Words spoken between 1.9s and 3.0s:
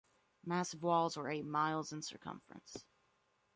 in circumference.